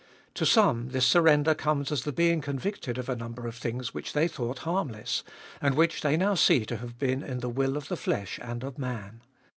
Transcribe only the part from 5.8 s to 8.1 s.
they now see to have been in the will of the